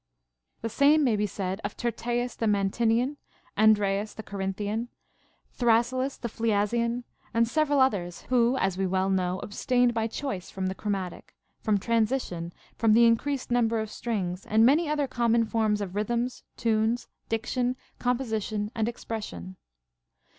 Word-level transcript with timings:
21. 0.61 0.61
The 0.67 0.73
same 0.75 1.03
may 1.03 1.15
be 1.15 1.27
said 1.27 1.61
of 1.63 1.77
Tyrtaeus 1.77 2.35
the 2.35 2.47
Mantinean, 2.47 3.17
Andreas 3.55 4.15
the 4.15 4.23
Corinthian, 4.23 4.87
Thrasyllus 5.55 6.17
the 6.19 6.27
Phliasian, 6.27 7.03
and 7.35 7.47
several 7.47 7.79
others, 7.79 8.21
who, 8.29 8.57
as 8.57 8.79
we 8.79 8.87
well 8.87 9.11
know, 9.11 9.39
abstained 9.43 9.93
by 9.93 10.07
choice 10.07 10.49
from 10.49 10.65
the 10.65 10.73
chromatic, 10.73 11.35
from 11.61 11.77
transition, 11.77 12.51
from 12.75 12.93
the 12.93 13.05
increased 13.05 13.51
number 13.51 13.79
of 13.79 13.91
strings, 13.91 14.43
and 14.47 14.65
many 14.65 14.89
other 14.89 15.05
common 15.05 15.45
forms 15.45 15.81
of 15.81 15.93
rhythms, 15.95 16.41
tunes, 16.57 17.07
diction, 17.29 17.75
composition, 17.99 18.71
and 18.73 18.89
expression. 18.89 19.55